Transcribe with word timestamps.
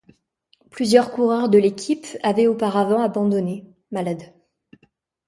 Plusieurs 0.71 1.11
coureurs 1.11 1.47
de 1.47 1.59
l'équipe 1.59 2.07
avaient 2.23 2.47
auparavant 2.47 3.03
abandonné, 3.03 3.67
malades. 3.91 4.33